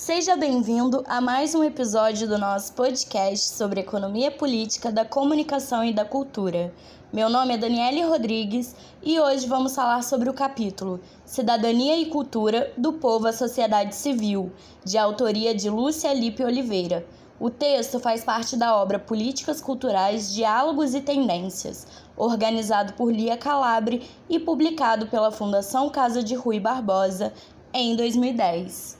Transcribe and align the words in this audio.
Seja 0.00 0.34
bem-vindo 0.34 1.04
a 1.06 1.20
mais 1.20 1.54
um 1.54 1.62
episódio 1.62 2.26
do 2.26 2.38
nosso 2.38 2.72
podcast 2.72 3.50
sobre 3.50 3.80
economia 3.80 4.30
política 4.30 4.90
da 4.90 5.04
comunicação 5.04 5.84
e 5.84 5.92
da 5.92 6.06
cultura. 6.06 6.72
Meu 7.12 7.28
nome 7.28 7.52
é 7.52 7.58
Daniele 7.58 8.00
Rodrigues 8.04 8.74
e 9.02 9.20
hoje 9.20 9.46
vamos 9.46 9.74
falar 9.74 10.02
sobre 10.02 10.30
o 10.30 10.32
capítulo 10.32 11.00
Cidadania 11.26 11.98
e 11.98 12.06
Cultura 12.06 12.72
do 12.78 12.94
Povo 12.94 13.26
à 13.26 13.32
Sociedade 13.34 13.94
Civil, 13.94 14.50
de 14.82 14.96
autoria 14.96 15.54
de 15.54 15.68
Lúcia 15.68 16.14
Lipe 16.14 16.42
Oliveira. 16.42 17.06
O 17.38 17.50
texto 17.50 18.00
faz 18.00 18.24
parte 18.24 18.56
da 18.56 18.74
obra 18.74 18.98
Políticas 18.98 19.60
Culturais, 19.60 20.32
Diálogos 20.32 20.94
e 20.94 21.02
Tendências, 21.02 21.86
organizado 22.16 22.94
por 22.94 23.12
Lia 23.12 23.36
Calabre 23.36 24.08
e 24.30 24.38
publicado 24.38 25.08
pela 25.08 25.30
Fundação 25.30 25.90
Casa 25.90 26.22
de 26.22 26.34
Rui 26.34 26.58
Barbosa 26.58 27.34
em 27.74 27.94
2010. 27.94 28.98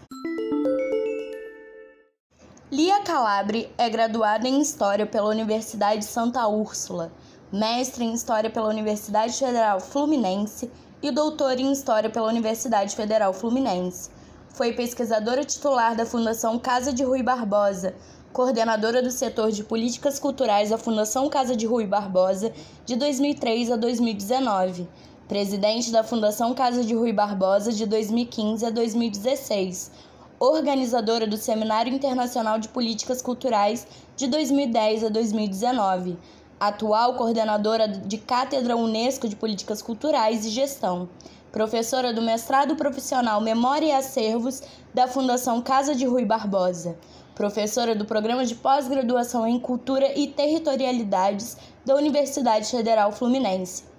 Lia 2.72 3.00
Calabre 3.00 3.68
é 3.76 3.90
graduada 3.90 4.46
em 4.46 4.60
História 4.60 5.04
pela 5.04 5.28
Universidade 5.28 6.04
Santa 6.04 6.46
Úrsula, 6.46 7.10
mestre 7.52 8.04
em 8.04 8.14
História 8.14 8.48
pela 8.48 8.68
Universidade 8.68 9.32
Federal 9.32 9.80
Fluminense 9.80 10.70
e 11.02 11.10
doutora 11.10 11.60
em 11.60 11.72
História 11.72 12.08
pela 12.08 12.28
Universidade 12.28 12.94
Federal 12.94 13.32
Fluminense. 13.32 14.08
Foi 14.50 14.72
pesquisadora 14.72 15.44
titular 15.44 15.96
da 15.96 16.06
Fundação 16.06 16.60
Casa 16.60 16.92
de 16.92 17.02
Rui 17.02 17.24
Barbosa, 17.24 17.92
coordenadora 18.32 19.02
do 19.02 19.10
setor 19.10 19.50
de 19.50 19.64
políticas 19.64 20.20
culturais 20.20 20.70
da 20.70 20.78
Fundação 20.78 21.28
Casa 21.28 21.56
de 21.56 21.66
Rui 21.66 21.88
Barbosa 21.88 22.52
de 22.86 22.94
2003 22.94 23.72
a 23.72 23.76
2019, 23.76 24.88
presidente 25.26 25.90
da 25.90 26.04
Fundação 26.04 26.54
Casa 26.54 26.84
de 26.84 26.94
Rui 26.94 27.12
Barbosa 27.12 27.72
de 27.72 27.84
2015 27.84 28.64
a 28.64 28.70
2016 28.70 30.09
organizadora 30.40 31.26
do 31.26 31.36
Seminário 31.36 31.92
Internacional 31.92 32.58
de 32.58 32.66
Políticas 32.66 33.20
Culturais 33.20 33.86
de 34.16 34.26
2010 34.26 35.04
a 35.04 35.08
2019, 35.10 36.16
atual 36.58 37.14
coordenadora 37.14 37.86
de 37.86 38.16
Cátedra 38.16 38.74
Unesco 38.74 39.28
de 39.28 39.36
Políticas 39.36 39.82
Culturais 39.82 40.46
e 40.46 40.48
Gestão, 40.48 41.10
professora 41.52 42.14
do 42.14 42.22
mestrado 42.22 42.74
profissional 42.74 43.38
Memória 43.42 43.88
e 43.88 43.92
Acervos 43.92 44.62
da 44.94 45.06
Fundação 45.06 45.60
Casa 45.60 45.94
de 45.94 46.06
Rui 46.06 46.24
Barbosa, 46.24 46.96
professora 47.34 47.94
do 47.94 48.06
Programa 48.06 48.46
de 48.46 48.54
Pós-Graduação 48.54 49.46
em 49.46 49.60
Cultura 49.60 50.18
e 50.18 50.26
Territorialidades 50.26 51.58
da 51.84 51.94
Universidade 51.94 52.70
Federal 52.70 53.12
Fluminense 53.12 53.89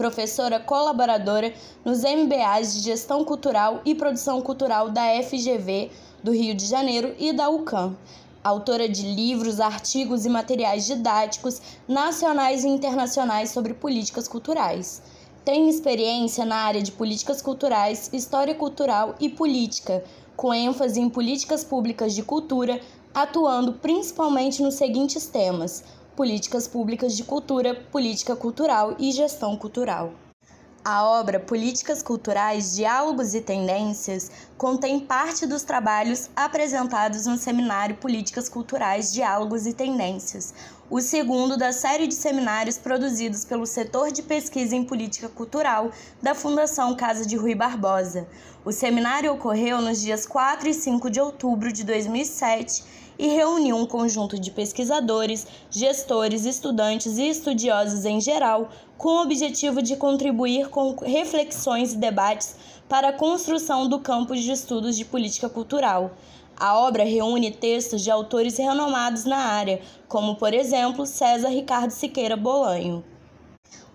professora 0.00 0.58
colaboradora 0.58 1.52
nos 1.84 2.04
MBAs 2.04 2.72
de 2.72 2.80
Gestão 2.80 3.22
Cultural 3.22 3.82
e 3.84 3.94
Produção 3.94 4.40
Cultural 4.40 4.88
da 4.88 5.02
FGV 5.22 5.90
do 6.24 6.32
Rio 6.32 6.54
de 6.54 6.64
Janeiro 6.64 7.14
e 7.18 7.34
da 7.34 7.50
UCAM. 7.50 7.94
Autora 8.42 8.88
de 8.88 9.02
livros, 9.02 9.60
artigos 9.60 10.24
e 10.24 10.30
materiais 10.30 10.86
didáticos 10.86 11.60
nacionais 11.86 12.64
e 12.64 12.68
internacionais 12.68 13.50
sobre 13.50 13.74
políticas 13.74 14.26
culturais. 14.26 15.02
Tem 15.44 15.68
experiência 15.68 16.46
na 16.46 16.56
área 16.56 16.80
de 16.80 16.92
políticas 16.92 17.42
culturais, 17.42 18.08
história 18.10 18.54
cultural 18.54 19.16
e 19.20 19.28
política, 19.28 20.02
com 20.34 20.54
ênfase 20.54 20.98
em 20.98 21.10
políticas 21.10 21.62
públicas 21.62 22.14
de 22.14 22.22
cultura, 22.22 22.80
atuando 23.12 23.74
principalmente 23.74 24.62
nos 24.62 24.76
seguintes 24.76 25.26
temas: 25.26 25.84
políticas 26.20 26.68
públicas 26.68 27.16
de 27.16 27.24
cultura, 27.24 27.74
política 27.74 28.36
cultural 28.36 28.94
e 28.98 29.10
gestão 29.10 29.56
cultural. 29.56 30.12
A 30.84 31.02
obra 31.02 31.40
Políticas 31.40 32.02
Culturais, 32.02 32.76
Diálogos 32.76 33.34
e 33.34 33.40
Tendências 33.40 34.30
contém 34.58 35.00
parte 35.00 35.46
dos 35.46 35.62
trabalhos 35.62 36.28
apresentados 36.36 37.24
no 37.24 37.38
seminário 37.38 37.96
Políticas 37.96 38.50
Culturais, 38.50 39.10
Diálogos 39.14 39.66
e 39.66 39.72
Tendências, 39.72 40.52
o 40.90 41.00
segundo 41.00 41.56
da 41.56 41.72
série 41.72 42.06
de 42.06 42.14
seminários 42.14 42.76
produzidos 42.76 43.46
pelo 43.46 43.64
setor 43.64 44.12
de 44.12 44.22
pesquisa 44.22 44.76
em 44.76 44.84
política 44.84 45.30
cultural 45.30 45.90
da 46.20 46.34
Fundação 46.34 46.94
Casa 46.96 47.24
de 47.24 47.34
Rui 47.34 47.54
Barbosa. 47.54 48.28
O 48.62 48.72
seminário 48.72 49.32
ocorreu 49.32 49.80
nos 49.80 50.02
dias 50.02 50.26
4 50.26 50.68
e 50.68 50.74
5 50.74 51.08
de 51.08 51.18
outubro 51.18 51.72
de 51.72 51.82
2007 51.82 53.00
e 53.20 53.26
reuniu 53.26 53.76
um 53.76 53.84
conjunto 53.84 54.38
de 54.38 54.50
pesquisadores, 54.50 55.46
gestores, 55.70 56.46
estudantes 56.46 57.18
e 57.18 57.28
estudiosos 57.28 58.06
em 58.06 58.18
geral, 58.18 58.70
com 58.96 59.10
o 59.10 59.22
objetivo 59.22 59.82
de 59.82 59.94
contribuir 59.94 60.70
com 60.70 60.96
reflexões 60.96 61.92
e 61.92 61.98
debates 61.98 62.56
para 62.88 63.08
a 63.08 63.12
construção 63.12 63.86
do 63.86 63.98
campus 63.98 64.42
de 64.42 64.50
estudos 64.50 64.96
de 64.96 65.04
política 65.04 65.50
cultural. 65.50 66.12
A 66.58 66.78
obra 66.78 67.04
reúne 67.04 67.50
textos 67.50 68.00
de 68.00 68.10
autores 68.10 68.56
renomados 68.56 69.26
na 69.26 69.36
área, 69.36 69.82
como, 70.08 70.36
por 70.36 70.54
exemplo, 70.54 71.04
César 71.04 71.50
Ricardo 71.50 71.90
Siqueira 71.90 72.38
Bolanho. 72.38 73.04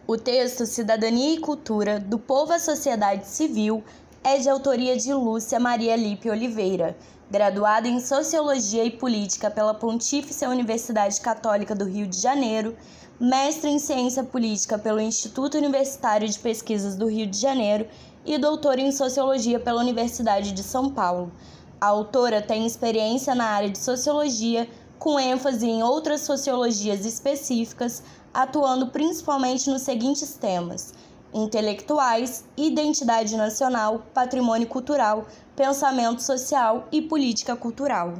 O 0.05 0.17
texto 0.17 0.67
Cidadania 0.67 1.33
e 1.33 1.39
Cultura 1.39 1.99
do 1.99 2.19
Povo 2.19 2.53
à 2.53 2.59
Sociedade 2.59 3.25
Civil 3.25 3.83
é 4.23 4.37
de 4.37 4.47
autoria 4.47 4.95
de 4.95 5.11
Lúcia 5.11 5.59
Maria 5.59 5.95
Lipe 5.95 6.29
Oliveira 6.29 6.95
graduado 7.29 7.87
em 7.87 7.99
Sociologia 7.99 8.83
e 8.83 8.91
Política 8.91 9.49
pela 9.49 9.73
Pontífice 9.73 10.45
Universidade 10.45 11.19
Católica 11.19 11.73
do 11.73 11.85
Rio 11.85 12.07
de 12.07 12.19
Janeiro, 12.19 12.75
mestre 13.19 13.69
em 13.69 13.79
Ciência 13.79 14.23
Política 14.23 14.77
pelo 14.77 14.99
Instituto 14.99 15.57
Universitário 15.57 16.27
de 16.27 16.37
Pesquisas 16.37 16.95
do 16.95 17.07
Rio 17.07 17.27
de 17.27 17.37
Janeiro 17.37 17.87
e 18.25 18.37
doutor 18.37 18.79
em 18.79 18.91
Sociologia 18.91 19.59
pela 19.59 19.81
Universidade 19.81 20.51
de 20.51 20.63
São 20.63 20.89
Paulo. 20.89 21.31
A 21.79 21.87
autora 21.87 22.41
tem 22.41 22.65
experiência 22.65 23.35
na 23.35 23.45
área 23.45 23.69
de 23.69 23.77
sociologia, 23.77 24.67
com 24.97 25.19
ênfase 25.19 25.67
em 25.67 25.83
outras 25.83 26.21
sociologias 26.21 27.05
específicas, 27.05 28.01
atuando 28.33 28.87
principalmente 28.87 29.69
nos 29.69 29.83
seguintes 29.83 30.33
temas: 30.35 30.94
intelectuais, 31.35 32.45
identidade 32.55 33.35
nacional, 33.35 34.05
patrimônio 34.13 34.67
cultural, 34.67 35.25
pensamento 35.53 36.23
social 36.23 36.87
e 36.93 37.01
política 37.01 37.57
cultural. 37.57 38.13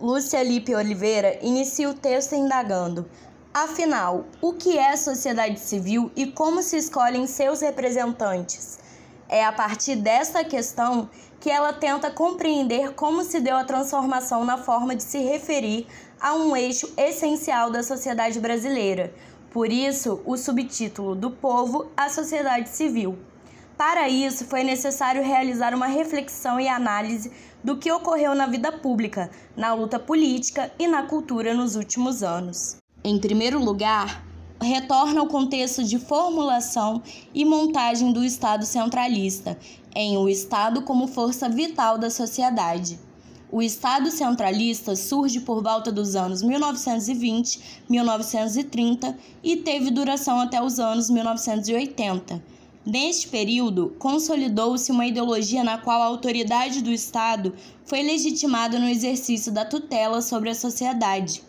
Lúcia 0.00 0.42
Lipe 0.42 0.74
Oliveira 0.74 1.38
inicia 1.42 1.90
o 1.90 1.94
texto 1.94 2.34
indagando: 2.34 3.06
afinal, 3.52 4.24
o 4.40 4.54
que 4.54 4.78
é 4.78 4.96
sociedade 4.96 5.60
civil 5.60 6.10
e 6.16 6.26
como 6.26 6.62
se 6.62 6.78
escolhem 6.78 7.26
seus 7.26 7.60
representantes? 7.60 8.78
É 9.28 9.44
a 9.44 9.52
partir 9.52 9.96
dessa 9.96 10.42
questão 10.42 11.10
que 11.40 11.50
ela 11.50 11.72
tenta 11.72 12.10
compreender 12.10 12.94
como 12.94 13.22
se 13.22 13.40
deu 13.40 13.56
a 13.56 13.64
transformação 13.64 14.44
na 14.44 14.56
forma 14.56 14.96
de 14.96 15.02
se 15.02 15.18
referir 15.18 15.86
a 16.20 16.34
um 16.34 16.56
eixo 16.56 16.92
essencial 16.96 17.70
da 17.70 17.82
sociedade 17.82 18.40
brasileira, 18.40 19.12
por 19.50 19.72
isso, 19.72 20.20
o 20.24 20.36
subtítulo 20.36 21.14
do 21.14 21.30
povo 21.30 21.86
à 21.96 22.08
sociedade 22.08 22.68
civil. 22.68 23.16
Para 23.76 24.08
isso, 24.08 24.44
foi 24.46 24.62
necessário 24.62 25.22
realizar 25.22 25.74
uma 25.74 25.86
reflexão 25.86 26.58
e 26.58 26.68
análise 26.68 27.30
do 27.62 27.76
que 27.76 27.92
ocorreu 27.92 28.34
na 28.34 28.46
vida 28.46 28.72
pública, 28.72 29.30
na 29.56 29.74
luta 29.74 29.98
política 29.98 30.72
e 30.78 30.86
na 30.86 31.02
cultura 31.02 31.52
nos 31.52 31.76
últimos 31.76 32.22
anos. 32.22 32.76
Em 33.04 33.18
primeiro 33.18 33.62
lugar, 33.62 34.24
retorna 34.60 35.20
ao 35.20 35.26
contexto 35.26 35.84
de 35.84 35.98
formulação 35.98 37.02
e 37.34 37.44
montagem 37.44 38.12
do 38.12 38.24
Estado 38.24 38.64
centralista, 38.64 39.58
em 39.94 40.16
o 40.16 40.28
Estado 40.28 40.82
como 40.82 41.06
força 41.06 41.48
vital 41.48 41.98
da 41.98 42.10
sociedade. 42.10 42.98
O 43.50 43.62
Estado 43.62 44.10
centralista 44.10 44.96
surge 44.96 45.40
por 45.40 45.62
volta 45.62 45.92
dos 45.92 46.16
anos 46.16 46.42
1920, 46.42 47.84
1930 47.88 49.16
e 49.42 49.56
teve 49.58 49.92
duração 49.92 50.40
até 50.40 50.60
os 50.60 50.80
anos 50.80 51.08
1980. 51.08 52.42
Neste 52.84 53.28
período, 53.28 53.94
consolidou-se 54.00 54.90
uma 54.90 55.06
ideologia 55.06 55.62
na 55.62 55.78
qual 55.78 56.02
a 56.02 56.06
autoridade 56.06 56.82
do 56.82 56.90
Estado 56.90 57.54
foi 57.84 58.02
legitimada 58.02 58.80
no 58.80 58.88
exercício 58.88 59.52
da 59.52 59.64
tutela 59.64 60.20
sobre 60.20 60.50
a 60.50 60.54
sociedade. 60.54 61.42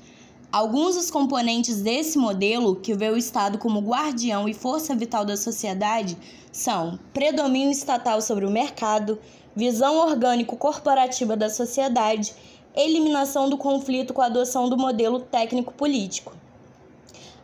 Alguns 0.52 0.96
dos 0.96 1.12
componentes 1.12 1.82
desse 1.82 2.18
modelo, 2.18 2.76
que 2.76 2.94
vê 2.94 3.10
o 3.10 3.18
Estado 3.18 3.58
como 3.58 3.82
guardião 3.82 4.48
e 4.48 4.54
força 4.54 4.96
vital 4.96 5.26
da 5.26 5.36
sociedade, 5.36 6.18
são 6.52 6.98
predomínio 7.14 7.70
estatal 7.70 8.22
sobre 8.22 8.46
o 8.46 8.52
mercado, 8.52 9.20
visão 9.58 9.98
orgânico-corporativa 9.98 11.36
da 11.36 11.50
sociedade, 11.50 12.32
eliminação 12.76 13.50
do 13.50 13.58
conflito 13.58 14.14
com 14.14 14.22
a 14.22 14.28
adoção 14.28 14.70
do 14.70 14.78
modelo 14.78 15.20
técnico-político. 15.20 16.32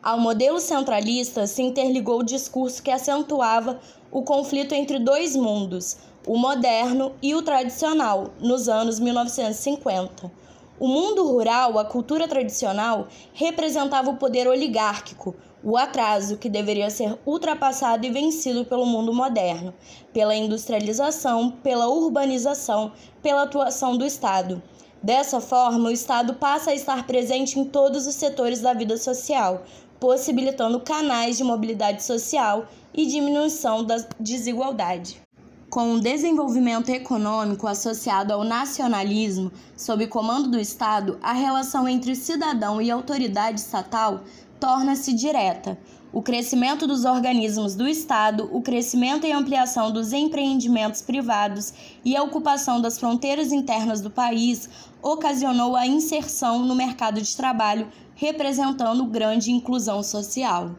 Ao 0.02 0.20
modelo 0.20 0.60
centralista 0.60 1.48
se 1.48 1.64
interligou 1.64 2.20
o 2.20 2.24
discurso 2.24 2.84
que 2.84 2.92
acentuava 2.92 3.80
o 4.12 4.22
conflito 4.22 4.76
entre 4.76 5.00
dois 5.00 5.36
mundos, 5.36 5.98
o 6.28 6.38
moderno 6.38 7.14
e 7.20 7.34
o 7.34 7.42
tradicional, 7.42 8.30
nos 8.40 8.70
anos 8.70 9.00
1950. 9.00 10.32
O 10.80 10.88
mundo 10.88 11.26
rural, 11.26 11.80
a 11.80 11.86
cultura 11.86 12.28
tradicional, 12.28 13.08
representava 13.34 14.12
o 14.12 14.18
poder 14.18 14.48
oligárquico, 14.48 15.36
o 15.64 15.78
atraso 15.78 16.38
que 16.38 16.50
deveria 16.50 16.90
ser 16.90 17.18
ultrapassado 17.26 18.06
e 18.06 18.10
vencido 18.10 18.66
pelo 18.66 18.86
mundo 18.86 19.14
moderno, 19.14 19.74
pela 20.12 20.36
industrialização, 20.36 21.52
pela 21.64 21.88
urbanização, 21.88 22.92
pela 23.22 23.44
atuação 23.44 23.98
do 23.98 24.06
Estado. 24.06 24.62
Dessa 25.02 25.40
forma, 25.40 25.90
o 25.90 25.92
Estado 25.92 26.34
passa 26.34 26.72
a 26.72 26.76
estar 26.76 27.08
presente 27.08 27.60
em 27.60 27.66
todos 27.66 28.08
os 28.08 28.16
setores 28.16 28.60
da 28.60 28.74
vida 28.74 28.98
social, 28.98 29.64
possibilitando 30.00 30.80
canais 30.82 31.38
de 31.38 31.44
mobilidade 31.44 32.04
social 32.04 32.68
e 32.94 33.06
diminuição 33.06 33.84
da 33.84 33.98
desigualdade. 34.20 35.22
Com 35.70 35.94
o 35.94 36.00
desenvolvimento 36.00 36.90
econômico 36.90 37.66
associado 37.66 38.32
ao 38.32 38.44
nacionalismo, 38.44 39.52
sob 39.76 40.06
comando 40.06 40.52
do 40.52 40.60
Estado, 40.60 41.18
a 41.20 41.34
relação 41.34 41.88
entre 41.88 42.16
cidadão 42.16 42.80
e 42.80 42.92
autoridade 42.92 43.60
estatal 43.60 44.22
torna-se 44.64 45.12
direta. 45.12 45.78
O 46.14 46.22
crescimento 46.22 46.88
dos 46.88 47.04
organismos 47.04 47.76
do 47.76 47.86
Estado, 47.86 48.50
o 48.50 48.62
crescimento 48.62 49.28
e 49.28 49.32
ampliação 49.34 49.92
dos 49.92 50.14
empreendimentos 50.14 51.02
privados 51.02 51.74
e 52.06 52.16
a 52.16 52.24
ocupação 52.24 52.80
das 52.80 52.98
fronteiras 52.98 53.52
internas 53.52 54.00
do 54.00 54.10
país 54.10 54.70
ocasionou 55.02 55.76
a 55.76 55.86
inserção 55.86 56.60
no 56.60 56.76
mercado 56.76 57.22
de 57.22 57.36
trabalho, 57.36 57.90
representando 58.16 59.06
grande 59.06 59.52
inclusão 59.52 60.02
social. 60.02 60.72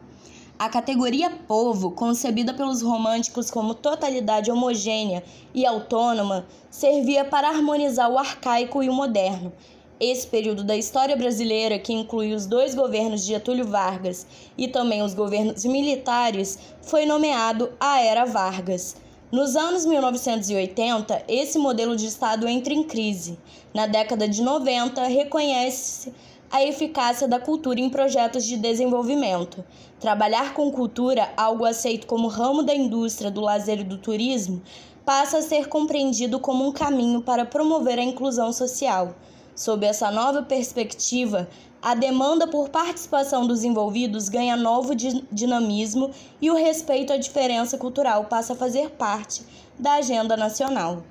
A 0.57 0.67
categoria 0.67 1.29
povo, 1.29 1.91
concebida 1.91 2.55
pelos 2.55 2.81
românticos 2.81 3.51
como 3.51 3.75
totalidade 3.75 4.49
homogênea 4.49 5.23
e 5.53 5.63
autônoma, 5.63 6.47
servia 6.71 7.23
para 7.23 7.49
harmonizar 7.49 8.09
o 8.09 8.17
arcaico 8.17 8.81
e 8.81 8.89
o 8.89 8.93
moderno. 8.93 9.53
Esse 9.97 10.27
período 10.27 10.61
da 10.61 10.75
história 10.75 11.15
brasileira, 11.15 11.79
que 11.79 11.93
inclui 11.93 12.33
os 12.33 12.45
dois 12.45 12.75
governos 12.75 13.21
de 13.21 13.27
Getúlio 13.27 13.65
Vargas 13.65 14.27
e 14.57 14.67
também 14.67 15.01
os 15.01 15.13
governos 15.13 15.63
militares, 15.63 16.59
foi 16.81 17.05
nomeado 17.05 17.71
a 17.79 18.01
Era 18.01 18.25
Vargas. 18.25 18.97
Nos 19.31 19.55
anos 19.55 19.85
1980, 19.85 21.23
esse 21.29 21.57
modelo 21.57 21.95
de 21.95 22.07
Estado 22.07 22.45
entra 22.45 22.73
em 22.73 22.83
crise. 22.83 23.39
Na 23.73 23.87
década 23.87 24.27
de 24.27 24.41
90, 24.41 25.01
reconhece-se 25.07 26.13
a 26.51 26.61
eficácia 26.61 27.25
da 27.25 27.39
cultura 27.39 27.79
em 27.79 27.89
projetos 27.89 28.43
de 28.43 28.57
desenvolvimento. 28.57 29.63
Trabalhar 29.97 30.53
com 30.53 30.71
cultura, 30.71 31.31
algo 31.37 31.63
aceito 31.63 32.05
como 32.05 32.27
ramo 32.27 32.63
da 32.63 32.75
indústria 32.75 33.31
do 33.31 33.39
lazer 33.39 33.79
e 33.79 33.83
do 33.85 33.97
turismo, 33.97 34.61
passa 35.05 35.37
a 35.37 35.41
ser 35.41 35.69
compreendido 35.69 36.37
como 36.37 36.67
um 36.67 36.71
caminho 36.73 37.21
para 37.21 37.45
promover 37.45 37.97
a 37.97 38.03
inclusão 38.03 38.51
social. 38.51 39.15
Sob 39.55 39.85
essa 39.85 40.11
nova 40.11 40.43
perspectiva, 40.43 41.47
a 41.81 41.95
demanda 41.95 42.45
por 42.45 42.67
participação 42.67 43.47
dos 43.47 43.63
envolvidos 43.63 44.27
ganha 44.27 44.57
novo 44.57 44.93
dinamismo 45.31 46.11
e 46.41 46.51
o 46.51 46.55
respeito 46.55 47.13
à 47.13 47.17
diferença 47.17 47.77
cultural 47.77 48.25
passa 48.25 48.51
a 48.51 48.55
fazer 48.55 48.89
parte 48.91 49.43
da 49.79 49.93
agenda 49.93 50.35
nacional. 50.35 51.03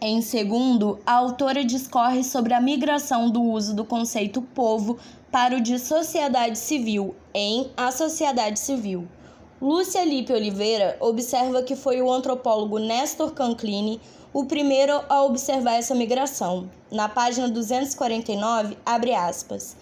Em 0.00 0.20
segundo, 0.20 1.00
a 1.04 1.14
autora 1.14 1.64
discorre 1.64 2.22
sobre 2.22 2.54
a 2.54 2.60
migração 2.60 3.30
do 3.30 3.42
uso 3.42 3.74
do 3.74 3.84
conceito 3.84 4.42
povo 4.42 4.98
para 5.32 5.56
o 5.56 5.60
de 5.60 5.78
sociedade 5.78 6.58
civil 6.58 7.16
em 7.34 7.70
A 7.76 7.90
Sociedade 7.90 8.60
Civil. 8.60 9.08
Lúcia 9.60 10.04
Lipe 10.04 10.34
Oliveira 10.34 10.98
observa 11.00 11.62
que 11.62 11.74
foi 11.74 12.02
o 12.02 12.12
antropólogo 12.12 12.78
Nestor 12.78 13.32
Canclini 13.32 13.98
o 14.30 14.44
primeiro 14.44 15.02
a 15.08 15.22
observar 15.22 15.76
essa 15.76 15.94
migração. 15.94 16.68
Na 16.92 17.08
página 17.08 17.48
249, 17.48 18.76
abre 18.84 19.14
aspas. 19.14 19.74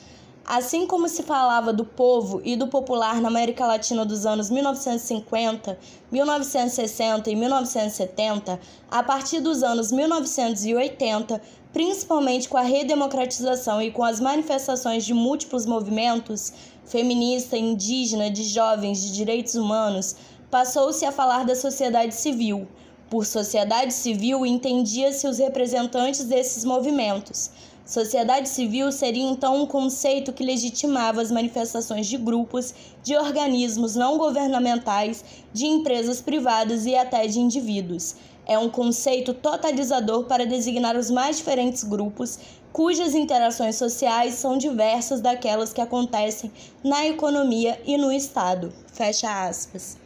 Assim 0.46 0.86
como 0.86 1.08
se 1.08 1.24
falava 1.24 1.72
do 1.72 1.84
povo 1.84 2.40
e 2.44 2.54
do 2.54 2.68
popular 2.68 3.20
na 3.20 3.26
América 3.26 3.66
Latina 3.66 4.04
dos 4.04 4.24
anos 4.24 4.48
1950, 4.48 5.76
1960 6.12 7.30
e 7.30 7.34
1970, 7.34 8.60
a 8.88 9.02
partir 9.02 9.40
dos 9.40 9.64
anos 9.64 9.90
1980, 9.90 11.40
principalmente 11.72 12.48
com 12.48 12.56
a 12.56 12.62
redemocratização 12.62 13.82
e 13.82 13.90
com 13.90 14.04
as 14.04 14.20
manifestações 14.20 15.04
de 15.04 15.12
múltiplos 15.12 15.66
movimentos 15.66 16.52
feminista, 16.86 17.56
indígena, 17.56 18.30
de 18.30 18.44
jovens, 18.44 19.00
de 19.00 19.12
direitos 19.12 19.54
humanos, 19.54 20.16
passou-se 20.50 21.04
a 21.04 21.12
falar 21.12 21.44
da 21.44 21.56
sociedade 21.56 22.14
civil. 22.14 22.66
Por 23.10 23.26
sociedade 23.26 23.92
civil 23.92 24.44
entendia-se 24.46 25.26
os 25.26 25.38
representantes 25.38 26.24
desses 26.24 26.64
movimentos 26.64 27.50
Sociedade 27.84 28.48
civil 28.48 28.90
seria 28.90 29.28
então 29.28 29.62
um 29.62 29.66
conceito 29.66 30.32
que 30.32 30.42
legitimava 30.42 31.20
as 31.20 31.30
manifestações 31.30 32.06
de 32.06 32.16
grupos, 32.16 32.72
de 33.02 33.14
organismos 33.14 33.94
não 33.94 34.16
governamentais, 34.16 35.22
de 35.52 35.66
empresas 35.66 36.18
privadas 36.22 36.86
e 36.86 36.96
até 36.96 37.26
de 37.26 37.38
indivíduos. 37.38 38.16
É 38.46 38.58
um 38.58 38.68
conceito 38.68 39.32
totalizador 39.32 40.24
para 40.24 40.46
designar 40.46 40.96
os 40.96 41.10
mais 41.10 41.38
diferentes 41.38 41.82
grupos, 41.82 42.38
cujas 42.72 43.14
interações 43.14 43.76
sociais 43.76 44.34
são 44.34 44.58
diversas 44.58 45.20
daquelas 45.20 45.72
que 45.72 45.80
acontecem 45.80 46.52
na 46.82 47.06
economia 47.06 47.80
e 47.86 47.96
no 47.96 48.12
Estado. 48.12 48.72
Fecha 48.92 49.46
aspas. 49.48 49.96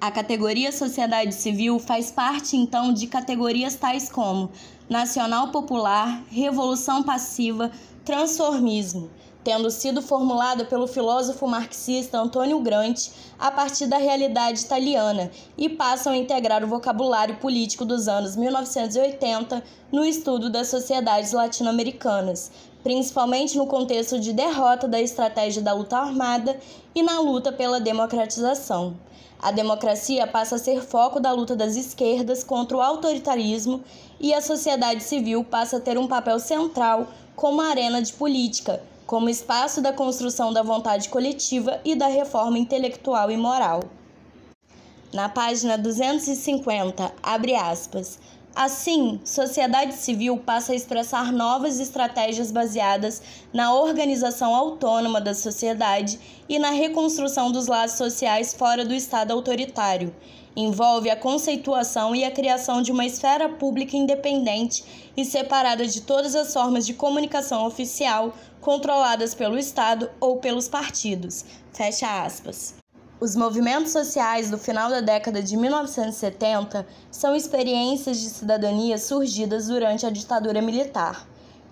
A 0.00 0.10
categoria 0.10 0.70
sociedade 0.70 1.34
civil 1.34 1.78
faz 1.78 2.10
parte 2.10 2.56
então 2.56 2.92
de 2.92 3.06
categorias 3.06 3.74
tais 3.74 4.08
como 4.08 4.50
nacional 4.88 5.50
popular, 5.50 6.22
revolução 6.30 7.02
passiva, 7.02 7.70
transformismo, 8.04 9.10
tendo 9.48 9.70
sido 9.70 10.02
formulada 10.02 10.66
pelo 10.66 10.86
filósofo 10.86 11.48
marxista 11.48 12.18
Antônio 12.18 12.60
Gramsci 12.60 13.10
a 13.38 13.50
partir 13.50 13.86
da 13.86 13.96
realidade 13.96 14.60
italiana 14.60 15.30
e 15.56 15.70
passam 15.70 16.12
a 16.12 16.16
integrar 16.18 16.62
o 16.62 16.66
vocabulário 16.66 17.36
político 17.36 17.86
dos 17.86 18.08
anos 18.08 18.36
1980 18.36 19.64
no 19.90 20.04
estudo 20.04 20.50
das 20.50 20.68
sociedades 20.68 21.32
latino-americanas, 21.32 22.50
principalmente 22.82 23.56
no 23.56 23.66
contexto 23.66 24.20
de 24.20 24.34
derrota 24.34 24.86
da 24.86 25.00
estratégia 25.00 25.62
da 25.62 25.72
luta 25.72 25.96
armada 25.96 26.60
e 26.94 27.02
na 27.02 27.18
luta 27.18 27.50
pela 27.50 27.80
democratização. 27.80 28.98
A 29.40 29.50
democracia 29.50 30.26
passa 30.26 30.56
a 30.56 30.58
ser 30.58 30.82
foco 30.82 31.18
da 31.20 31.32
luta 31.32 31.56
das 31.56 31.74
esquerdas 31.74 32.44
contra 32.44 32.76
o 32.76 32.82
autoritarismo 32.82 33.82
e 34.20 34.34
a 34.34 34.42
sociedade 34.42 35.02
civil 35.02 35.42
passa 35.42 35.78
a 35.78 35.80
ter 35.80 35.96
um 35.96 36.06
papel 36.06 36.38
central 36.38 37.06
como 37.34 37.62
arena 37.62 38.02
de 38.02 38.12
política, 38.12 38.82
como 39.08 39.30
espaço 39.30 39.80
da 39.80 39.90
construção 39.90 40.52
da 40.52 40.62
vontade 40.62 41.08
coletiva 41.08 41.80
e 41.82 41.94
da 41.94 42.08
reforma 42.08 42.58
intelectual 42.58 43.30
e 43.30 43.38
moral. 43.38 43.84
Na 45.14 45.30
página 45.30 45.78
250, 45.78 47.10
abre 47.22 47.54
aspas. 47.54 48.18
Assim, 48.54 49.18
sociedade 49.24 49.94
civil 49.94 50.36
passa 50.36 50.72
a 50.72 50.74
expressar 50.74 51.32
novas 51.32 51.80
estratégias 51.80 52.52
baseadas 52.52 53.22
na 53.50 53.72
organização 53.72 54.54
autônoma 54.54 55.22
da 55.22 55.32
sociedade 55.32 56.20
e 56.46 56.58
na 56.58 56.70
reconstrução 56.70 57.50
dos 57.50 57.66
laços 57.66 57.96
sociais 57.96 58.52
fora 58.52 58.84
do 58.84 58.92
Estado 58.92 59.32
autoritário. 59.32 60.14
Envolve 60.60 61.08
a 61.08 61.14
conceituação 61.14 62.16
e 62.16 62.24
a 62.24 62.32
criação 62.32 62.82
de 62.82 62.90
uma 62.90 63.06
esfera 63.06 63.48
pública 63.48 63.96
independente 63.96 64.84
e 65.16 65.24
separada 65.24 65.86
de 65.86 66.00
todas 66.00 66.34
as 66.34 66.52
formas 66.52 66.84
de 66.84 66.94
comunicação 66.94 67.64
oficial 67.64 68.34
controladas 68.60 69.36
pelo 69.36 69.56
Estado 69.56 70.10
ou 70.18 70.38
pelos 70.38 70.66
partidos. 70.66 71.44
Fecha 71.72 72.24
aspas. 72.24 72.74
Os 73.20 73.36
movimentos 73.36 73.92
sociais 73.92 74.50
do 74.50 74.58
final 74.58 74.90
da 74.90 75.00
década 75.00 75.40
de 75.40 75.56
1970 75.56 76.84
são 77.08 77.36
experiências 77.36 78.18
de 78.18 78.28
cidadania 78.28 78.98
surgidas 78.98 79.68
durante 79.68 80.04
a 80.06 80.10
ditadura 80.10 80.60
militar. 80.60 81.24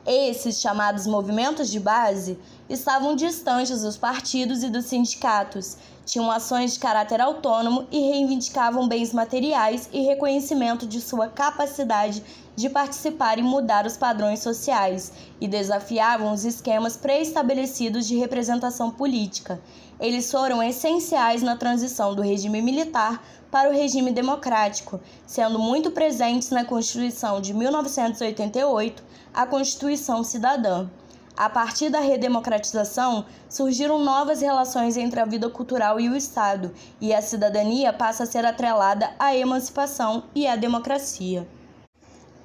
Esses, 0.06 0.60
chamados 0.60 1.08
movimentos 1.08 1.68
de 1.68 1.80
base, 1.80 2.38
estavam 2.70 3.16
distantes 3.16 3.82
dos 3.82 3.96
partidos 3.96 4.62
e 4.62 4.70
dos 4.70 4.84
sindicatos, 4.84 5.76
tinham 6.06 6.30
ações 6.30 6.74
de 6.74 6.78
caráter 6.78 7.20
autônomo 7.20 7.86
e 7.90 7.98
reivindicavam 7.98 8.86
bens 8.88 9.12
materiais 9.12 9.90
e 9.92 10.02
reconhecimento 10.02 10.86
de 10.86 11.00
sua 11.00 11.28
capacidade 11.28 12.22
de 12.54 12.70
participar 12.70 13.38
e 13.38 13.42
mudar 13.42 13.84
os 13.84 13.98
padrões 13.98 14.38
sociais, 14.38 15.12
e 15.38 15.46
desafiavam 15.46 16.32
os 16.32 16.44
esquemas 16.44 16.96
pré-estabelecidos 16.96 18.06
de 18.06 18.16
representação 18.16 18.90
política. 18.90 19.60
Eles 20.00 20.30
foram 20.30 20.62
essenciais 20.62 21.42
na 21.42 21.56
transição 21.56 22.14
do 22.14 22.22
regime 22.22 22.62
militar 22.62 23.22
para 23.50 23.68
o 23.68 23.72
regime 23.72 24.12
democrático, 24.12 25.00
sendo 25.26 25.58
muito 25.58 25.90
presentes 25.90 26.50
na 26.50 26.64
Constituição 26.64 27.40
de 27.40 27.52
1988, 27.52 29.02
a 29.34 29.46
Constituição 29.46 30.22
Cidadã. 30.24 30.88
A 31.36 31.50
partir 31.50 31.90
da 31.90 32.00
redemocratização, 32.00 33.26
surgiram 33.46 33.98
novas 33.98 34.40
relações 34.40 34.96
entre 34.96 35.20
a 35.20 35.26
vida 35.26 35.50
cultural 35.50 36.00
e 36.00 36.08
o 36.08 36.16
Estado, 36.16 36.72
e 36.98 37.12
a 37.12 37.20
cidadania 37.20 37.92
passa 37.92 38.22
a 38.22 38.26
ser 38.26 38.46
atrelada 38.46 39.10
à 39.18 39.36
emancipação 39.36 40.22
e 40.34 40.46
à 40.46 40.56
democracia. 40.56 41.46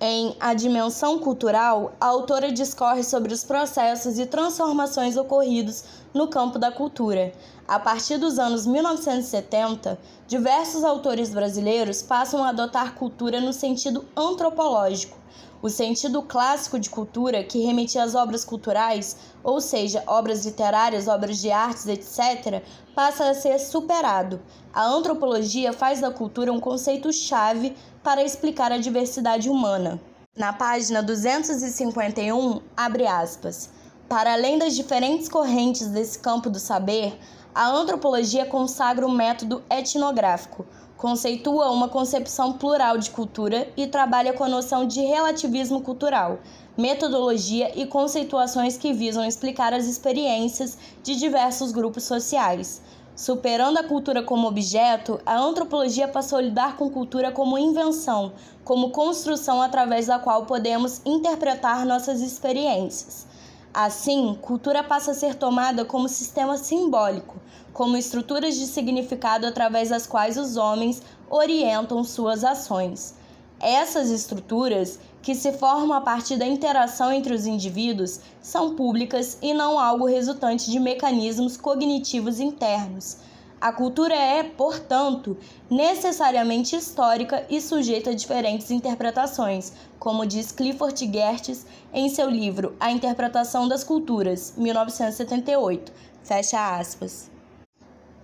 Em 0.03 0.35
A 0.41 0.53
Dimensão 0.53 1.19
Cultural, 1.19 1.93
a 2.01 2.07
autora 2.07 2.51
discorre 2.51 3.01
sobre 3.01 3.33
os 3.33 3.45
processos 3.45 4.19
e 4.19 4.25
transformações 4.25 5.15
ocorridos 5.15 5.85
no 6.13 6.27
campo 6.27 6.59
da 6.59 6.69
cultura. 6.69 7.31
A 7.65 7.79
partir 7.79 8.17
dos 8.17 8.37
anos 8.39 8.65
1970, 8.65 9.97
diversos 10.27 10.83
autores 10.83 11.29
brasileiros 11.29 12.01
passam 12.01 12.43
a 12.43 12.49
adotar 12.49 12.95
cultura 12.95 13.39
no 13.39 13.53
sentido 13.53 14.03
antropológico. 14.17 15.17
O 15.61 15.69
sentido 15.69 16.23
clássico 16.23 16.79
de 16.79 16.89
cultura, 16.89 17.43
que 17.43 17.63
remetia 17.63 18.03
às 18.03 18.15
obras 18.15 18.43
culturais, 18.43 19.15
ou 19.43 19.61
seja, 19.61 20.03
obras 20.07 20.43
literárias, 20.43 21.07
obras 21.07 21.37
de 21.37 21.51
artes, 21.51 21.85
etc., 21.85 22.63
passa 22.95 23.29
a 23.29 23.35
ser 23.35 23.59
superado. 23.59 24.41
A 24.73 24.83
antropologia 24.83 25.71
faz 25.71 26.01
da 26.01 26.09
cultura 26.09 26.51
um 26.51 26.59
conceito-chave 26.59 27.75
para 28.01 28.23
explicar 28.23 28.71
a 28.71 28.79
diversidade 28.79 29.49
humana. 29.49 30.01
Na 30.35 30.51
página 30.51 31.03
251, 31.03 32.61
abre 32.75 33.05
aspas. 33.05 33.69
Para 34.09 34.33
além 34.33 34.57
das 34.57 34.75
diferentes 34.75 35.29
correntes 35.29 35.87
desse 35.87 36.17
campo 36.17 36.49
do 36.49 36.59
saber, 36.59 37.19
a 37.53 37.67
antropologia 37.67 38.45
consagra 38.45 39.05
o 39.05 39.11
método 39.11 39.61
etnográfico, 39.69 40.65
conceitua 41.01 41.71
uma 41.71 41.89
concepção 41.89 42.53
plural 42.53 42.95
de 42.95 43.09
cultura 43.09 43.67
e 43.75 43.87
trabalha 43.87 44.33
com 44.33 44.43
a 44.43 44.47
noção 44.47 44.85
de 44.85 45.01
relativismo 45.01 45.81
cultural, 45.81 46.37
metodologia 46.77 47.71
e 47.75 47.87
conceituações 47.87 48.77
que 48.77 48.93
visam 48.93 49.25
explicar 49.25 49.73
as 49.73 49.87
experiências 49.87 50.77
de 51.01 51.15
diversos 51.15 51.71
grupos 51.71 52.03
sociais. 52.03 52.83
Superando 53.15 53.79
a 53.79 53.83
cultura 53.83 54.21
como 54.21 54.47
objeto, 54.47 55.19
a 55.25 55.39
antropologia 55.39 56.07
passou 56.07 56.37
a 56.37 56.41
lidar 56.43 56.77
com 56.77 56.87
cultura 56.91 57.31
como 57.31 57.57
invenção, 57.57 58.33
como 58.63 58.91
construção 58.91 59.59
através 59.59 60.05
da 60.05 60.19
qual 60.19 60.45
podemos 60.45 61.01
interpretar 61.03 61.83
nossas 61.83 62.21
experiências. 62.21 63.25
Assim, 63.73 64.37
cultura 64.41 64.83
passa 64.83 65.11
a 65.11 65.13
ser 65.13 65.35
tomada 65.35 65.85
como 65.85 66.09
sistema 66.09 66.57
simbólico, 66.57 67.37
como 67.71 67.95
estruturas 67.95 68.55
de 68.55 68.67
significado 68.67 69.47
através 69.47 69.89
das 69.89 70.05
quais 70.05 70.35
os 70.35 70.57
homens 70.57 71.01
orientam 71.29 72.03
suas 72.03 72.43
ações. 72.43 73.15
Essas 73.61 74.09
estruturas 74.09 74.99
que 75.21 75.33
se 75.33 75.53
formam 75.53 75.95
a 75.95 76.01
partir 76.01 76.35
da 76.35 76.45
interação 76.45 77.13
entre 77.13 77.33
os 77.33 77.45
indivíduos 77.45 78.19
são 78.41 78.75
públicas 78.75 79.37
e 79.41 79.53
não 79.53 79.79
algo 79.79 80.05
resultante 80.05 80.69
de 80.69 80.79
mecanismos 80.79 81.55
cognitivos 81.55 82.41
internos. 82.41 83.17
A 83.61 83.71
cultura 83.71 84.15
é, 84.15 84.41
portanto, 84.41 85.37
necessariamente 85.69 86.75
histórica 86.75 87.45
e 87.47 87.61
sujeita 87.61 88.09
a 88.09 88.13
diferentes 88.15 88.71
interpretações, 88.71 89.71
como 89.99 90.25
diz 90.25 90.51
Clifford 90.51 91.05
Geertz 91.05 91.67
em 91.93 92.09
seu 92.09 92.27
livro 92.27 92.75
A 92.79 92.89
Interpretação 92.89 93.67
das 93.67 93.83
Culturas, 93.83 94.55
1978. 94.57 95.93
Fecha 96.23 96.75
aspas. 96.75 97.29